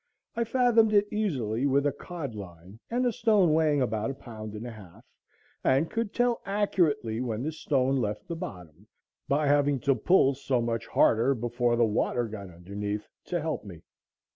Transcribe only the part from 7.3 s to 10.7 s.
the stone left the bottom, by having to pull so